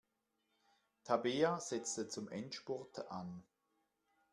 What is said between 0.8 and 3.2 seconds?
Tabea setzte zum Endspurt